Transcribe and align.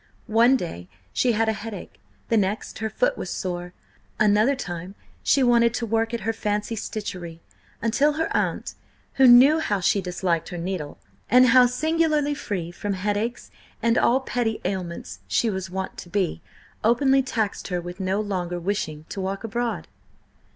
One 0.25 0.57
day 0.57 0.89
she 1.13 1.33
had 1.33 1.47
a 1.47 1.53
headache; 1.53 1.99
the 2.27 2.35
next 2.35 2.79
her 2.79 2.89
foot 2.89 3.19
was 3.19 3.29
sore; 3.29 3.71
another 4.19 4.55
time 4.55 4.95
she 5.21 5.43
wanted 5.43 5.75
to 5.75 5.85
work 5.85 6.11
at 6.11 6.21
her 6.21 6.33
fancy 6.33 6.75
stitchery, 6.75 7.39
until 7.83 8.13
her 8.13 8.27
aunt, 8.35 8.73
who 9.21 9.27
knew 9.27 9.59
how 9.59 9.79
she 9.79 10.01
disliked 10.01 10.49
her 10.49 10.57
needle, 10.57 10.97
and 11.29 11.49
how 11.49 11.67
singularly 11.67 12.33
free 12.33 12.71
from 12.71 12.93
headaches 12.93 13.51
and 13.79 13.95
all 13.95 14.21
petty 14.21 14.59
ailments 14.65 15.19
she 15.27 15.51
was 15.51 15.69
wont 15.69 15.97
to 15.99 16.09
be, 16.09 16.41
openly 16.83 17.21
taxed 17.21 17.67
her 17.67 17.79
with 17.79 17.99
no 17.99 18.19
longer 18.19 18.59
wishing 18.59 19.05
to 19.09 19.21
walk 19.21 19.43
abroad. 19.43 19.87